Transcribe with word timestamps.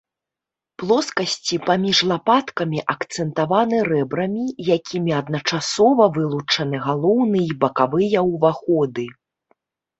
Плоскасці 0.83 1.55
паміж 1.67 1.97
лапаткамі 2.11 2.79
акцэнтаваны 2.95 3.77
рэбрамі, 3.91 4.43
якімі 4.79 5.11
адначасова 5.21 6.11
вылучаны 6.19 6.77
галоўны 6.89 7.39
і 7.53 7.55
бакавыя 7.63 8.19
ўваходы. 8.35 9.05